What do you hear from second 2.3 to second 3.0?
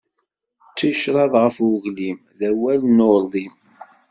d awal ur